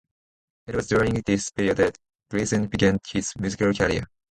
[0.65, 1.99] It was during this period that
[2.31, 4.07] Gleason began his musical career.